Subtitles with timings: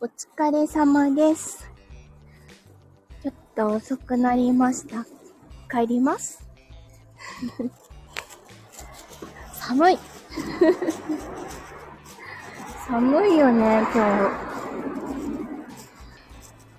[0.00, 1.68] お疲れ様です。
[3.22, 5.04] ちょっと遅くなりました。
[5.70, 6.42] 帰ります？
[9.52, 9.98] 寒い。
[12.88, 14.30] 寒いよね、今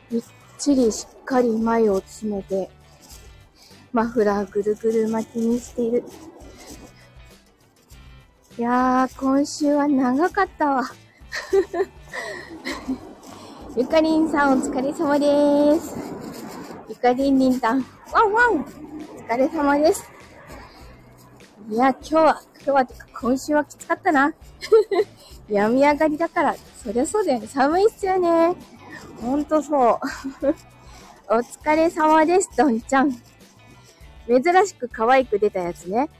[0.09, 0.15] 日。
[0.15, 0.23] みっ
[0.57, 2.69] ちりしっかり前を詰めて、
[3.93, 6.03] マフラーぐるぐる巻きにしている。
[8.57, 10.83] いやー、今週は長かったわ。
[13.73, 15.95] ゆかりんさんお疲れ様です。
[16.89, 20.11] ゆかりんりんたん、ワンワンお疲れ様です。
[21.69, 24.33] いや、今日は、今日はてか今週はきつかったな。
[25.47, 27.47] 病み上がりだから、そりゃそうだよね。
[27.47, 28.57] 寒いっすよね。
[29.21, 29.97] ほんとそう。
[31.33, 33.11] お疲れ様です、どんちゃん。
[34.27, 36.09] 珍しく可愛く出たやつね。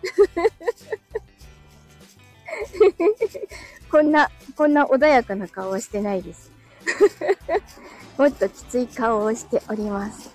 [3.92, 6.61] こんな、こんな穏やかな顔はしてないです。
[8.18, 10.30] もっときつい顔をしております。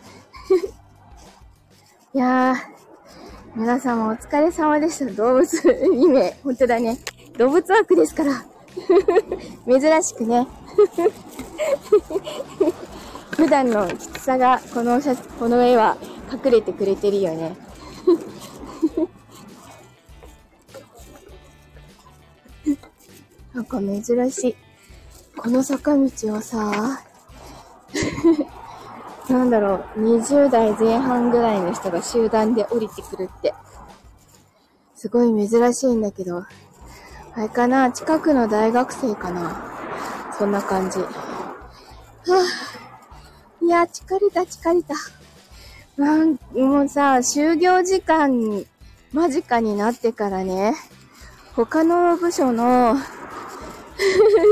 [2.15, 2.76] いやー、
[3.54, 5.07] 皆様お疲れ様でした。
[5.12, 6.37] 動物2名。
[6.43, 6.98] 本当だね。
[7.38, 8.45] 動物枠ですから。
[9.66, 10.46] 珍しくね。
[13.37, 15.96] 普段のきつさがこの写この絵は
[16.32, 17.57] 隠れてくれてるよね。
[23.54, 24.65] なんか珍しい。
[25.46, 26.02] この坂道
[26.34, 27.00] をさ、
[29.30, 33.54] なんだろう、20代前半ぐらいの人が集団で降りてくるって。
[34.96, 36.38] すごい珍しいんだけど、
[37.36, 40.98] あれかな近くの大学生かなそんな感じ。
[40.98, 44.94] はぁ、いや、疲れた、疲れた。
[45.96, 48.66] なん、もうさ、就業時間
[49.12, 50.74] 間近になってからね、
[51.54, 52.96] 他の部署の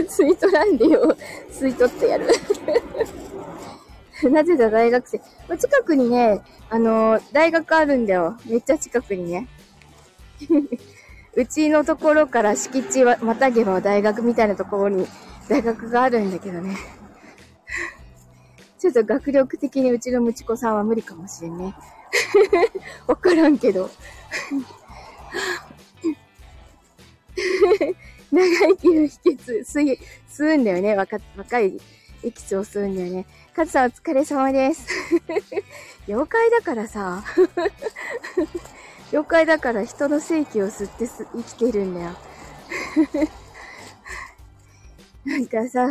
[0.09, 1.17] 吸い取らんでよ。
[1.51, 2.27] 吸い取ってやる。
[4.31, 5.21] なぜだ大学生？
[5.59, 8.37] 近くにね、あのー、大学あるんだよ。
[8.47, 9.49] めっちゃ近くにね。
[11.37, 15.07] うちのところから敷地はまたげば大学みたいなところに
[15.49, 16.77] 大学があるんだけどね。
[18.79, 21.75] ちょっと学力的にうちのむちこさんは無理かもしれんね。
[23.07, 23.91] わからんけど。
[28.35, 30.97] 長生きの秘訣、吸い、吸うんだよね。
[30.97, 31.81] 若、若い
[32.25, 33.27] エキスを吸うんだよね。
[33.55, 34.89] カズさんお疲れ様です。
[36.09, 37.23] 妖怪だからさ。
[39.13, 42.11] 妖怪だから人の生気を吸ってす生きてるんだよ。
[45.25, 45.89] なんかさ、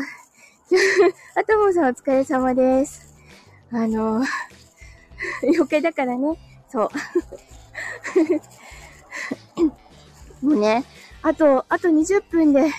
[1.36, 3.16] あともさんお疲れ様です。
[3.72, 4.22] あの、
[5.44, 6.38] 妖怪だからね。
[6.70, 6.90] そう。
[10.46, 10.84] もうね、
[11.24, 12.70] あと、あと20分で、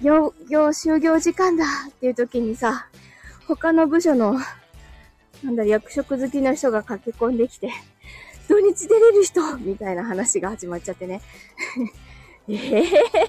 [0.00, 2.86] 業、業終業時間だっていう時にさ、
[3.48, 4.38] 他の部署の、
[5.42, 7.72] なんだ、役職好きの人が駆け込んできて、
[8.48, 11.20] 土日出れる人みたいな話が始まっちゃってね。
[12.48, 12.82] え え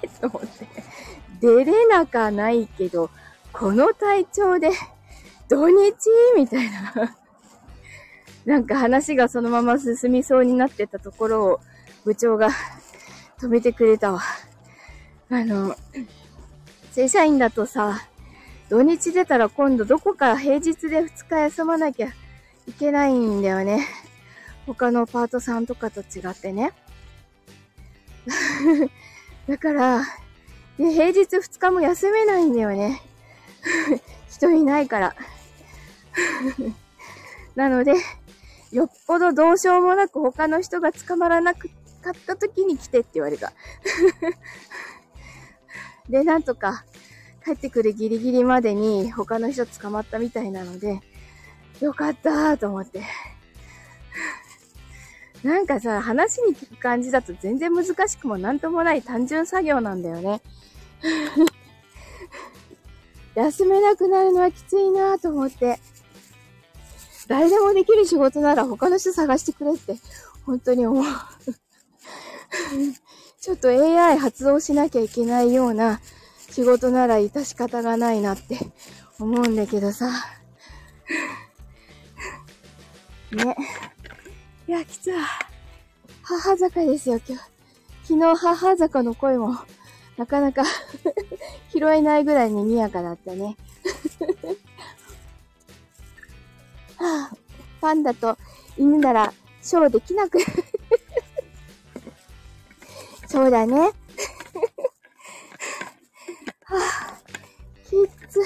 [0.05, 0.67] ー、と思って。
[1.41, 3.09] 出れなかないけど、
[3.51, 4.69] この体調で、
[5.49, 5.95] 土日？
[6.35, 7.17] みたいな。
[8.45, 11.59] なんか話がそのまま進みそうになってたところを、
[12.05, 12.49] 部長が
[13.39, 14.21] 止めてくれたわ。
[15.29, 15.75] あの、
[16.91, 18.01] 正社員だとさ、
[18.69, 22.07] 土日出たら今度どこか平日で2日休まなきゃ
[22.67, 23.87] いけないんだよね。
[24.65, 26.73] 他のパートさんとかと違ってね。
[29.47, 30.01] だから、
[30.77, 33.01] で、平日2日も休めないんだよね。
[34.29, 35.15] 人いないから。
[37.55, 37.93] なので、
[38.71, 41.69] よっぽどどうしようもなく他の人が捕まらなく
[42.13, 43.53] かった時に来てって言われた。
[46.09, 46.85] で、なんとか
[47.43, 51.01] 帰ってくるギリギリまでに他の人捕まったみたいなので、
[51.81, 53.03] よかったと思って。
[55.43, 60.41] なんかさ、話に聞く感じだと全然難しくもなんともない単純作業なんだよね。
[63.35, 65.79] 休めなくなるのはきついなと思って。
[67.27, 69.97] 誰でもできる仕事なら他の人探してくれって、
[70.45, 71.05] 本当に思う。
[73.39, 76.01] ちょっと AI 発動しなきゃいけないような
[76.49, 78.57] 仕事なら致し方がないなって
[79.19, 80.09] 思うんだけどさ。
[83.31, 83.55] ね。
[84.67, 85.13] いや、きつい。
[86.23, 87.43] 母坂ですよ、今日。
[88.03, 89.55] 昨日母坂の声も、
[90.17, 90.63] なかなか
[91.71, 93.55] 拾えないぐらいに賑やかだったね。
[96.97, 97.37] はあ、
[97.79, 98.37] パンダと
[98.77, 100.39] 犬なら、ショーできなく
[103.37, 103.75] そうだね。
[103.85, 103.91] は
[106.71, 107.21] あ、
[107.83, 107.91] き
[108.27, 108.41] つ、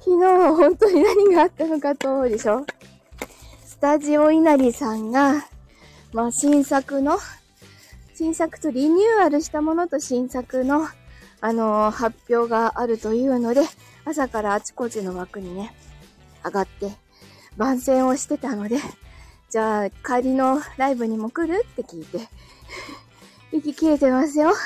[0.00, 2.66] き日本当に何があったのかと思うでしょ。
[3.64, 5.46] スタジオ稲荷さんが、
[6.12, 7.20] まあ新作の、
[8.16, 10.88] 新作とリニューアルしたものと新作の、
[11.40, 13.62] あのー、発表があるというので、
[14.04, 15.72] 朝からあちこちの枠にね、
[16.44, 16.90] 上がって、
[17.56, 18.80] 番宣をしてたので、
[19.50, 22.28] じゃあ、帰りのライブにも来るって聞いて、
[23.52, 24.52] 息切れてますよ。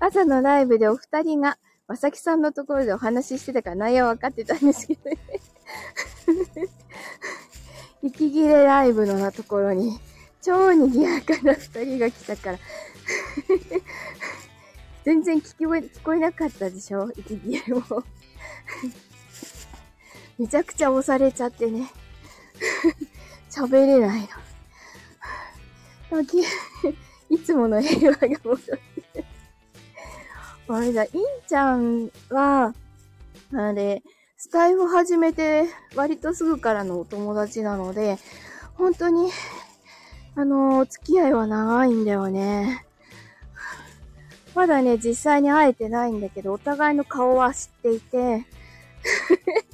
[0.00, 5.16] 朝のライブでお二人が、まさきさんのところでお話ししてたから内容分かってたんですけどね。
[8.02, 10.00] 息切れライブのところに、
[10.40, 12.58] 超賑やかな二人が来たから
[15.04, 17.10] 全然聞こえ、聞こえなかったでしょ？
[17.16, 17.82] 息切れも
[20.38, 21.90] めちゃくちゃ押されちゃってね。
[23.50, 24.28] 喋れないの。
[27.30, 28.56] いつもの平和が戻っ
[29.12, 29.24] て。
[30.68, 31.10] あれだ、イン
[31.48, 32.74] ちゃんは、
[33.52, 34.02] あれ、
[34.36, 38.18] スタイフ始めて割とすぐからのお友達なので、
[38.74, 39.30] 本当に、
[40.36, 42.84] あの、お付き合いは長いんだよね。
[44.54, 48.46] まだね、実際に会えてないんだけど、お互いの顔は知っていて、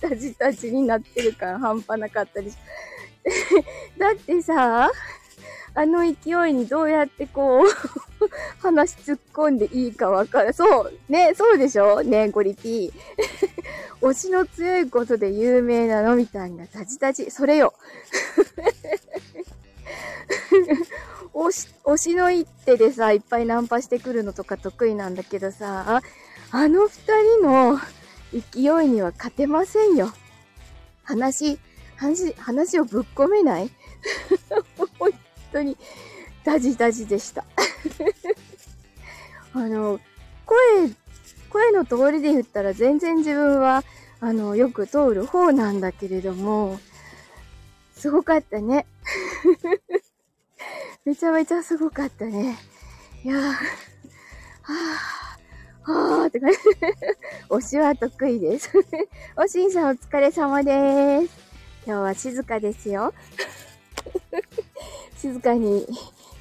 [0.01, 2.57] タジタジになってるから半端なかったりし
[3.99, 4.91] だってさ、
[5.77, 7.67] あの勢いにどうやってこう
[8.63, 10.93] 話突っ込んでいいかわからそう。
[11.13, 12.93] ね、そうでしょね、ゴリピー。
[14.01, 17.31] 推しの強いことで有名なのみたいな、タジタジ。
[17.31, 17.75] それよ。
[21.35, 26.01] 推し、推しの一手でさ、いっぱいナンパしてくるのとか得意なんだけどさ、
[26.53, 26.91] あの二
[27.39, 27.79] 人の
[28.33, 30.11] 勢いには勝てませんよ。
[31.03, 31.59] 話、
[31.97, 33.71] 話、話をぶっ込めない？
[35.57, 35.77] 当に、
[36.45, 37.45] ダジダジでした。
[39.55, 40.01] あの、
[40.45, 40.57] 声、
[41.51, 43.83] 声の通りで言ったら全然自分は、
[44.21, 46.79] あの、よく通る方なんだけれども、
[47.97, 48.87] すごかったね。
[51.05, 52.59] めちゃめちゃすごかったね。
[53.25, 56.59] いやー、はぁ、はーって感じ。
[57.49, 58.71] 推しは得意です。
[59.37, 61.35] おしんさんお疲れ様です。
[61.87, 63.15] 今日は静かですよ。
[65.17, 65.87] 静かに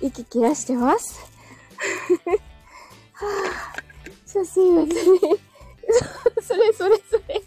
[0.02, 1.20] 息切らしてます。
[3.14, 4.96] はぁ、写真はそれ、
[6.42, 7.42] それそれそれ。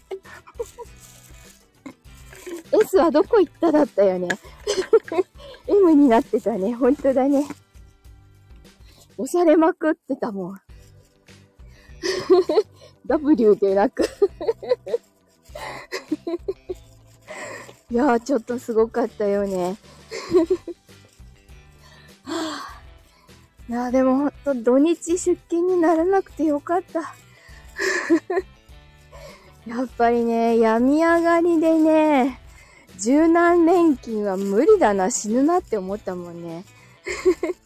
[2.81, 4.27] S はどこ行っただったよね。
[5.67, 6.73] M になってたね。
[6.73, 7.47] ほんとだね。
[9.17, 10.61] 押されまくってたもん。
[13.05, 14.03] W でなく
[17.91, 19.75] いやー、ちょっとすごかったよね。
[22.29, 22.81] はあ、
[23.67, 27.15] いやでもほんと土日出勤にならなくてよかった。
[29.65, 32.39] やっぱりね、病み上がりでね、
[32.97, 36.65] 柔軟連勤は無理だな、死ぬなって思ったもんね。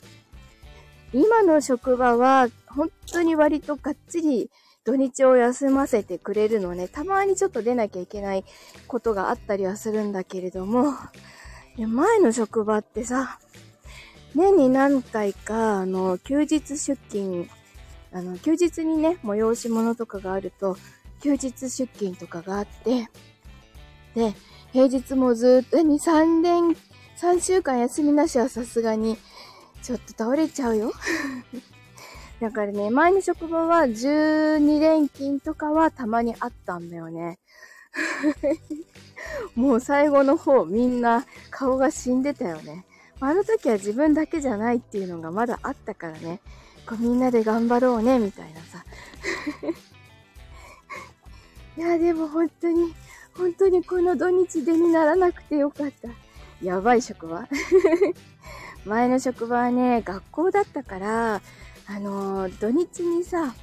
[1.13, 4.49] 今の職場は、本当に割とがっつり
[4.83, 6.87] 土日を休ませてくれるのね。
[6.87, 8.45] たまにちょっと出なきゃいけない
[8.87, 10.93] ことがあったりはするんだけれども、
[11.77, 13.39] 前の職場ってさ、
[14.35, 17.47] 年に何回か、あの、休日出勤、
[18.11, 20.77] あの、休日にね、催し物とかがあると、
[21.21, 23.09] 休日出勤とかがあって、
[24.15, 24.33] で、
[24.71, 26.75] 平日もずっと2、3年、
[27.17, 29.17] 3週間休みなしはさすがに
[29.81, 30.91] ちょっと倒れちゃうよ。
[32.41, 37.39] だからね、前の職場は12連勤とかはたまにあったんだよね。
[39.55, 42.85] もう最後の方みんな顔が死んでたよね。
[43.19, 46.41] あの時は自分だけじゃないっていうのがまだあったからね。
[46.87, 48.83] こうみんなで頑張ろうね、みたいなさ。
[51.77, 52.93] いや、でも本当に、
[53.35, 56.09] 本当にこの土日でにならなくてよかった。
[56.61, 57.47] やばい職場。
[58.85, 61.41] 前の職場はね、学校だったから、
[61.87, 63.55] あのー、土日にさ、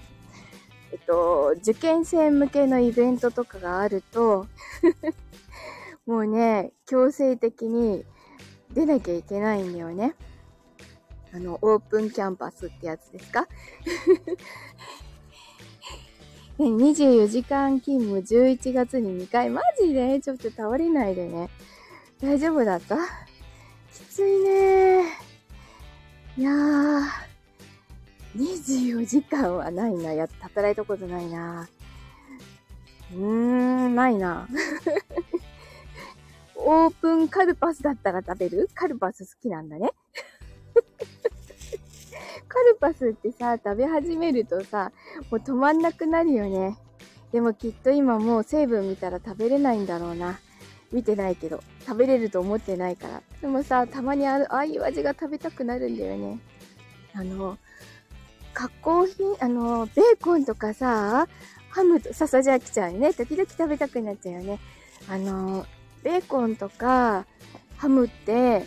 [0.92, 4.46] えっと、受験生向けのイベントとかがあると
[6.06, 8.04] もうね、強制的に
[8.72, 10.14] 出なきゃいけないんだよね。
[11.32, 13.46] あの、オープンキャンパスってやつですか？
[16.58, 19.48] ね、24時間勤務11月に2回。
[19.50, 20.20] マジで？
[20.20, 21.48] ちょっと倒れないでね。
[22.20, 22.96] 大丈夫だった？
[23.92, 25.04] きついね
[26.36, 27.02] いやー、
[28.36, 30.12] 24時間はないな。
[30.12, 31.68] や、働いたことないな。
[33.12, 34.46] うーん、ないな。
[36.62, 38.68] オープンカルパスだったら食べる？
[38.74, 39.90] カルパス好きなんだね。
[42.48, 44.92] カルパスってさ、食べ始めるとさ、
[45.30, 46.76] もう止まんなくなるよね。
[47.32, 50.40] でもきっと今もう成分見たら食べれないんだろうな。
[50.92, 51.62] 見てないけど。
[51.86, 53.22] 食べれると思ってないから。
[53.40, 56.40] でもさ、たまにああいう味が食べたくなるんだよね。
[57.14, 57.58] あの、
[58.52, 61.28] 加工品、あの、ベーコンとかさ、
[61.70, 63.14] ハムと、ささじゃきちゃうね。
[63.14, 64.58] 時々食べたくなっちゃうよね。
[65.08, 65.64] あの、
[66.02, 67.26] ベーコンとか、
[67.76, 68.64] ハムって、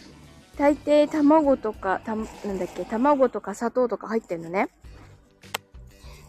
[0.58, 4.70] 大抵卵とか、た、なんだっけ、卵とか砂糖とか入ってんのね。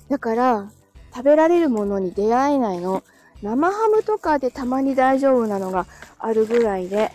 [0.09, 0.71] だから、
[1.15, 3.05] 食べられるものに出会えないの。
[3.43, 5.87] 生ハムとかでたまに大丈夫なのが
[6.19, 7.13] あるぐらいで。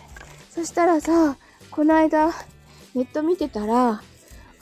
[0.50, 1.36] そしたらさ、
[1.70, 2.28] この間、
[2.94, 4.02] ネット見てたら、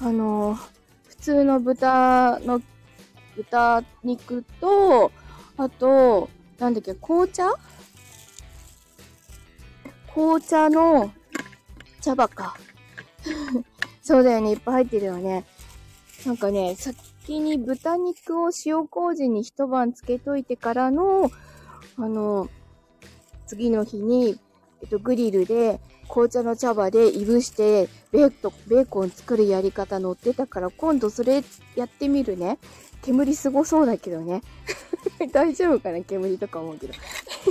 [0.01, 0.57] あの
[1.09, 2.61] 普通の豚の、
[3.37, 5.13] 豚肉と、
[5.57, 7.51] あと、なんだっけ、紅茶
[10.19, 11.13] 紅茶の
[12.01, 12.57] 茶葉か。
[14.03, 15.45] そうだよね、いっぱい入ってるよね。
[16.27, 21.31] なんかね、先に豚肉を塩麹に一晩つけといてからの、
[21.97, 22.49] あの、
[23.47, 24.41] 次の日に、
[24.83, 31.45] えっと、グリルで紅茶の茶葉でいぶしてベートベーコン作るやり方載ってたから今度それ
[31.77, 32.59] やってみるね。
[33.03, 34.43] 煙すごそうだけどね。
[35.33, 36.95] 大丈夫かな煙とか思うけど。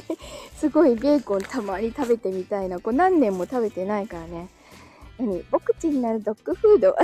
[0.55, 2.79] すごいベーコンたまに食べてみたいな。
[2.79, 4.49] これ何年も食べてないからね。
[5.17, 5.43] 何？
[5.51, 6.95] お口になるドッグフード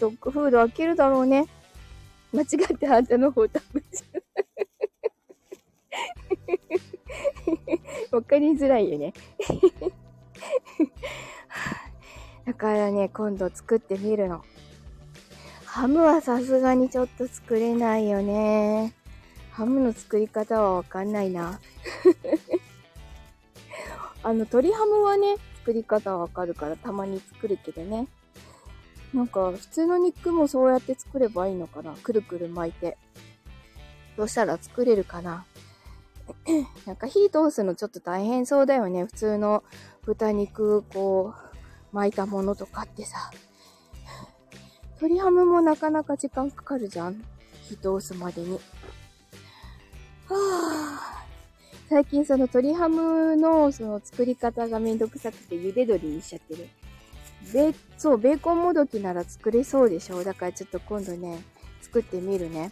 [0.00, 1.46] ドッグフード開けるだろうね。
[2.32, 4.18] 間違ってあんたの方食べちゃ
[8.12, 8.16] う。
[8.16, 9.12] わかりづらいよね。
[12.46, 14.42] だからね、今度作ってみるの。
[15.70, 18.92] ハムはさすがにちょっと作れないよね。
[19.52, 21.60] ハムの作り方はわかんないな。
[24.24, 28.08] あの、鶏ハムはね、作り方わかるからたまに作るけどね。
[29.14, 32.98] なんか、普通の肉もそうやって作ればいいのかなくるくる巻いて。
[34.16, 35.46] どうしたら作れるかな
[36.84, 39.04] なんか火通すのちょっと大変そうだよね。
[39.04, 39.62] 普通の
[40.02, 41.32] 豚肉、こ
[41.92, 43.30] う、巻いたものとかってさ。
[45.00, 47.24] 鶏ハムもなかなか時間かかるじゃん。
[47.62, 48.52] 火通すまでに。
[48.52, 48.60] は
[50.28, 51.24] あ。
[51.88, 56.68] 最近その鶏ハムのその作り方がめんどくさくて茹で鶏にしちゃってる。
[57.54, 61.42] ベそう、ベーコンもどきなら作れそうでしょだからちょっと今度ね、
[61.80, 62.70] 作ってみるね。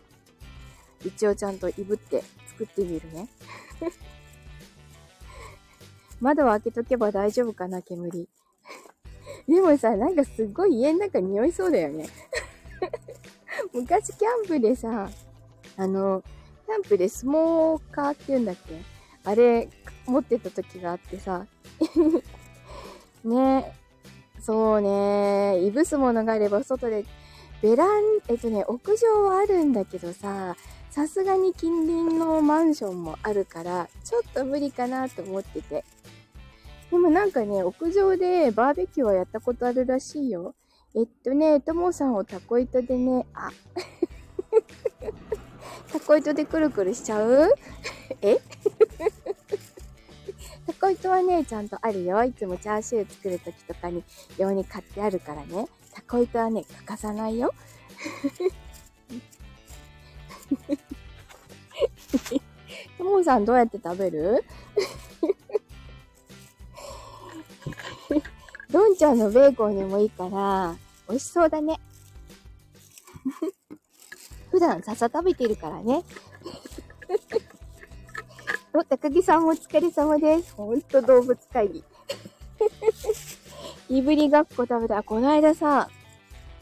[1.07, 3.29] 一応ちゃんといぶって作ってみるね。
[6.21, 8.29] 窓を開けとけば大丈夫かな、煙。
[9.49, 12.07] でもさ、なんかすっごい家の中匂いそうだよね。
[13.73, 15.09] 昔キャンプでさ、
[15.77, 16.23] あの、
[16.67, 18.79] キャンプでスモーカーって言うんだっけ？
[19.25, 19.69] あれ
[20.07, 21.47] 持ってた時があってさ。
[23.25, 23.73] ね
[24.41, 27.05] そうねいぶすものがあれば外で、
[27.63, 30.57] ベラン、えっとね、屋上はあるんだけどさ、
[30.91, 35.85] さすがに近隣のマンションもあるから、ちょっと無理かなと思ってて。
[36.91, 40.55] でもなんかね、屋上でバーベキューはやったことあるらしいよ。
[40.95, 43.51] えっとね、ともさんをタコ糸でね、あ、
[45.93, 47.53] タコ糸でくるくるしちゃう？
[48.23, 48.39] え？
[50.67, 52.25] タコ糸はね、ちゃんとあるよ。
[52.25, 54.03] いつもチャーシュー作るときとかに
[54.39, 55.69] 用に買ってあるからね。
[55.93, 57.53] タコ糸はね、欠かさないよ。
[62.97, 64.43] ともさんどうやって食べる？
[68.71, 70.77] どんちゃんのベーコンにもいいから、
[71.09, 71.79] 美味しそうだね。
[74.51, 76.03] 普段笹食べてるからね。
[78.73, 80.55] お、高木さんもお疲れ様です。
[80.55, 81.85] ほんと動物会議。
[83.89, 85.03] いぶりがっこ食べた。
[85.03, 85.89] この間さ、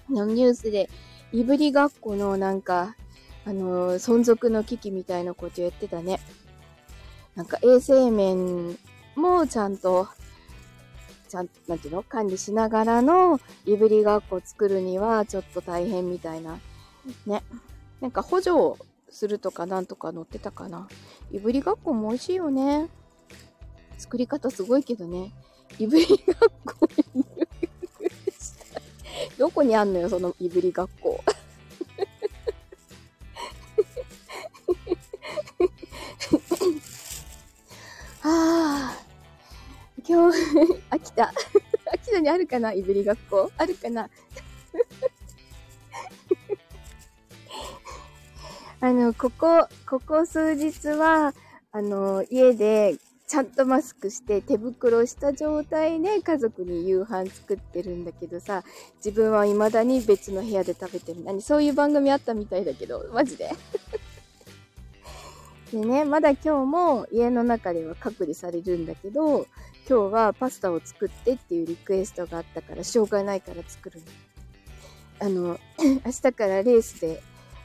[0.08, 0.88] のニュースで、
[1.32, 2.96] いぶりがっこのなんか、
[3.44, 6.20] あのー、存続の危機みたいなこと言ってたね。
[7.34, 8.78] なんか衛生面
[9.14, 10.08] もちゃんと、
[11.26, 16.58] ちゃん、なんていうの管理しながらのいぶりがっこ作るにはちょっと大変みたいな。
[17.26, 17.42] ね。
[18.00, 20.88] なんか補助するとかなんとか載ってたかな。
[21.30, 22.88] いぶりがっこも美味しいよね。
[23.98, 25.32] 作り方すごいけどね。
[25.78, 26.16] いぶりがっ
[26.64, 26.88] こ
[29.38, 31.22] どこにあんのよ、そのいぶりがっこ。
[38.22, 39.05] ああ、
[40.08, 40.38] 今日、
[40.90, 41.32] 秋田。
[41.92, 44.08] 秋田にあるかないぶりがっこあるかな
[48.80, 51.34] あの、ここ、ここ数日は、
[51.72, 52.96] あの、家で
[53.26, 58.62] ちゃんとマスクして手袋した状態で家族に夕飯作ってるんだけどさ、
[59.04, 61.24] 自分は未だに別の部屋で食べてる。
[61.24, 63.50] 何そういう番組あったみたいだけど、マジで
[65.72, 69.48] でね、まだ今日も家の中では隔離されるんだけど、
[69.88, 74.06] 今日はパスタを作ってっていうリクエストがあったから、しょうがないから作るの。
[75.20, 75.60] あの、
[76.04, 77.22] 明日からレースで、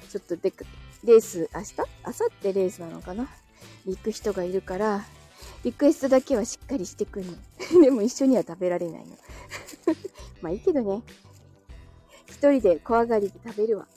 [0.08, 0.64] ちょっとでか、
[1.04, 1.76] レース、明日？
[1.78, 3.28] 明後日レースなのかな？
[3.88, 5.04] 行く人がいるから、
[5.64, 7.34] リクエストだけはしっかりしてくんの。
[7.82, 9.18] でも一緒には食べられないの。
[10.42, 11.02] まあいいけどね。
[12.28, 13.88] 一人で怖がりで食べるわ。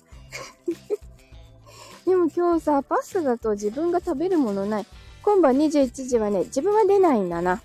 [2.07, 4.87] でも今日さ、パスタだと自分が食べるものない。
[5.23, 7.63] 今晩21時はね、自分は出ないんだな。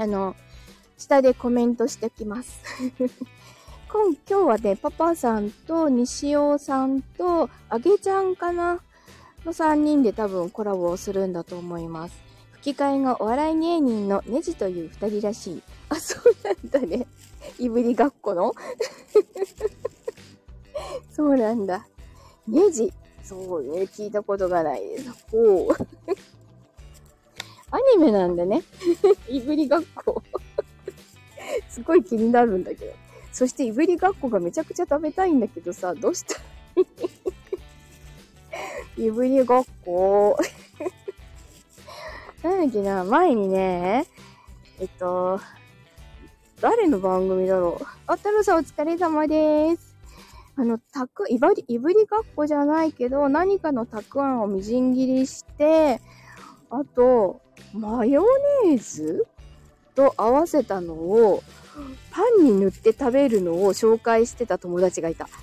[0.00, 0.34] あの、
[0.96, 2.62] 下でコメントしてきます。
[3.92, 8.80] 今今日はね、パパさんと西尾さんとあげちゃんかな
[9.44, 12.14] の3人で多分コラボをするんだと思います。
[12.52, 15.62] 吹き替えがお笑い芸人のネジという2人らしい。
[15.90, 17.06] あ、そうなんだね。
[17.58, 18.54] いぶりがっこの
[21.12, 21.86] そうなんだ。
[22.48, 22.90] ネジ。
[23.22, 25.26] そうね、聞いたことがないです。
[25.30, 25.76] ほう。
[27.70, 28.62] アニメなんだね。
[29.28, 30.22] いぶりがっこ。
[31.68, 32.92] すごい気になるんだけど。
[33.32, 36.36] そしていぶりがっこがめちゃくちゃ食べたいんだけどさ、どうした？
[39.00, 40.36] いぶりがっこ。
[42.42, 44.06] なんだっけな、前にね、
[44.80, 45.40] えっと、
[46.60, 47.86] 誰の番組だろう。
[48.06, 49.96] あ、太郎さんお疲れ様です。
[50.56, 56.00] あの、たく、いばり、いぶりがっこじゃないけど、何かのたくあんをみじん切りして、
[56.70, 57.40] あと、
[57.72, 58.24] マヨ
[58.64, 59.26] ネーズ
[59.94, 61.42] と合わせたのを、
[62.10, 65.28] パンに塗って食べるのを紹介してた友達がいた。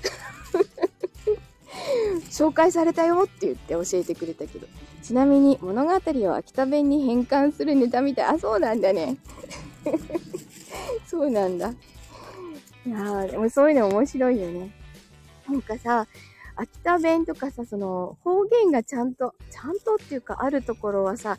[2.29, 4.67] 紹介されたよって言って教えてくれたけど。
[5.01, 8.25] ちなみに物語を秋田弁に変換するネタみたい。
[8.25, 9.17] あ、そうなんだね。
[11.07, 11.69] そうなんだ。
[12.85, 14.71] いやー、でもそういうの面白いよね。
[15.47, 16.07] なんかさ、
[16.57, 21.37] 秋田弁とかさ、その方言がちゃんと、ちゃんとっていうかあるところはさ、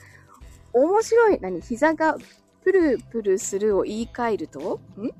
[0.72, 1.38] 面白い。
[1.40, 1.60] 何？
[1.60, 2.16] 膝が
[2.62, 4.80] プルプルするを言い換えると？
[4.96, 5.10] ん？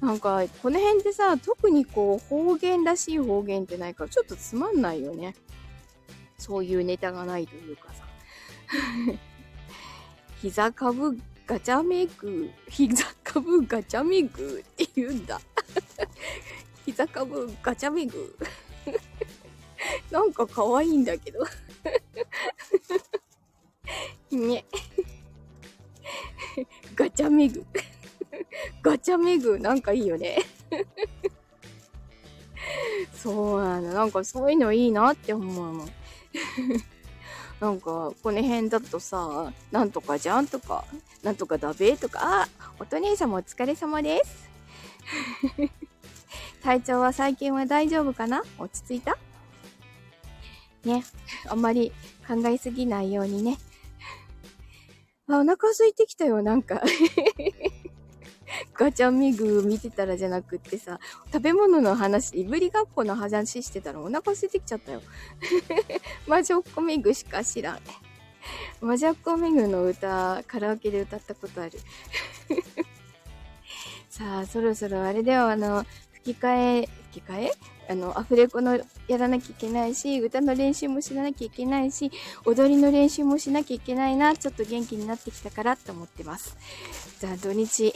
[0.00, 5.34] なんか、この辺ってさ、特にこう、方言らしい方言ってないから、ちょっとつまんないよね。
[6.38, 8.04] そういうネタがないというかさ。
[10.42, 15.40] 膝かぶガチャメグ、膝かぶガチャメグって言うんだ。
[16.84, 18.36] 膝かぶガチャメグ。
[20.10, 21.44] なんか可愛いんだけど。
[24.30, 24.64] ね。
[26.94, 27.64] ガチャメグ。
[28.82, 30.38] ガチャメグ、なんかいいよね。
[33.14, 33.92] そうなの。
[33.92, 35.88] なんかそういうのいいなって思うの。
[37.60, 40.84] なんか、この辺だとさ、なんとかじゃんとか、
[41.22, 44.50] なんとかだべとか、あ、おと姉さんもお疲れ様です。
[46.62, 48.42] 体調は最近は大丈夫かな？
[48.58, 49.16] 落ち着いた？
[50.84, 51.04] ね。
[51.48, 51.92] あんまり
[52.26, 53.56] 考えすぎないようにね。
[55.28, 56.82] あ、お腹空いてきたよ、なんか
[58.74, 61.00] ガチャミグ見てたらじゃなくってさ、
[61.32, 65.02] 食べ物の話、いぶりがっこの話してたらお腹空いてきちゃったよ。
[66.26, 67.80] 魔女っ子ミグしか知らん。
[68.80, 71.72] 魔女っ子ミグの歌、カラオケで歌ったことある。
[74.08, 77.75] さあ、そろそろあれではあの、吹き替え、吹き替え？
[77.88, 82.10] あの、アフレコのやらなきゃいけないし、歌の練習もしなきゃいけないし、
[82.44, 86.56] 踊りの練習もしなきゃいけないな、ちょっと元気になってきたからと思ってます。
[87.20, 87.92] じゃあ土日、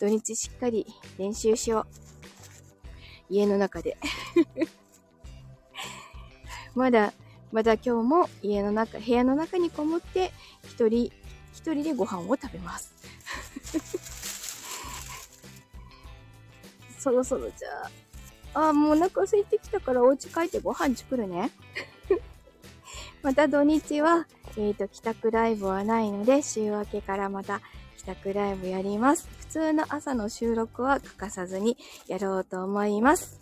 [0.00, 0.86] 土日しっかり
[1.18, 1.86] 練習しよう。
[3.28, 3.98] 家の中で。
[6.74, 7.12] まだ、
[7.50, 10.32] まだ今日も家の中、部屋の中にこもって、
[10.64, 11.12] 一人、
[11.52, 12.94] 一人でご飯を食べます。
[16.98, 17.90] そろそろじゃあ、
[18.58, 21.50] あ、もうお腹空いてきたからお家帰ってご飯作るね。
[23.22, 27.60] また土日は、えっ、ー、と、帰宅ライブはないので、週明けからまた
[27.98, 29.28] 帰宅ライブやります。
[29.40, 33.40] 普通の朝の収録は欠かさずにやろうと思います。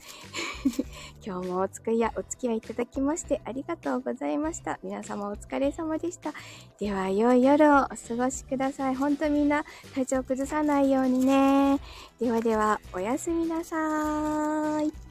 [1.25, 4.79] 今日もお付き合い、お付き合いいただきましてありがとうございました。
[4.83, 6.33] 皆様お疲れ様でした。
[6.79, 8.95] では、良い夜をお過ごしください。
[8.95, 11.81] ほんとみんな体調崩さないようにね。
[12.21, 15.06] ではでは、おやすみなさーい。